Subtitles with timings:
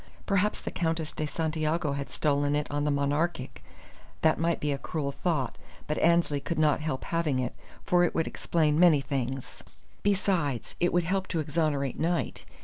[0.25, 3.63] Perhaps the Countess de Santiago had stolen it on the Monarchic!
[4.23, 8.15] That might be a cruel thought, but Annesley could not help having it, for it
[8.15, 9.63] would explain many things.
[10.01, 12.45] Besides, it would help to exonerate Knight.